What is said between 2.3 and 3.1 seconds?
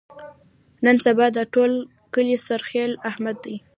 سرخیل